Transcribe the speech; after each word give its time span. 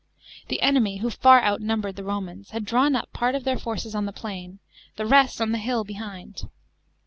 The 0.47 0.63
enemy, 0.63 0.97
who 0.97 1.11
far 1.11 1.39
outnuml>ere<l 1.43 1.93
the 1.93 2.03
Romans, 2.03 2.49
had 2.49 2.65
drawn 2.65 2.95
up 2.95 3.13
part 3.13 3.35
of 3.35 3.43
their 3.43 3.59
forces 3.59 3.93
on 3.93 4.07
the 4.07 4.11
plain, 4.11 4.57
the 4.95 5.05
rest 5.05 5.39
on 5.39 5.51
the 5.51 5.59
hill 5.59 5.85
hehind. 5.85 6.49